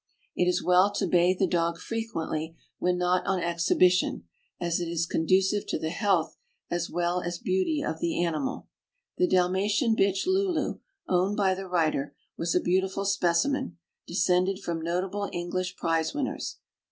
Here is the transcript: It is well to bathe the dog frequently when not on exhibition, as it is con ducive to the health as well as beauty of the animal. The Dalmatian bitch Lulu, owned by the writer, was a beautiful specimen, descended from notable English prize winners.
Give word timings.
It 0.35 0.45
is 0.49 0.63
well 0.63 0.91
to 0.95 1.05
bathe 1.05 1.37
the 1.37 1.45
dog 1.45 1.77
frequently 1.77 2.57
when 2.79 2.97
not 2.97 3.23
on 3.27 3.39
exhibition, 3.39 4.23
as 4.59 4.79
it 4.79 4.87
is 4.87 5.05
con 5.05 5.27
ducive 5.27 5.67
to 5.67 5.77
the 5.77 5.91
health 5.91 6.37
as 6.71 6.89
well 6.89 7.21
as 7.21 7.37
beauty 7.37 7.83
of 7.83 7.99
the 7.99 8.19
animal. 8.25 8.65
The 9.19 9.27
Dalmatian 9.27 9.95
bitch 9.95 10.25
Lulu, 10.25 10.79
owned 11.07 11.37
by 11.37 11.53
the 11.53 11.67
writer, 11.67 12.15
was 12.35 12.55
a 12.55 12.59
beautiful 12.59 13.05
specimen, 13.05 13.77
descended 14.07 14.57
from 14.63 14.81
notable 14.81 15.29
English 15.31 15.75
prize 15.75 16.15
winners. 16.15 16.57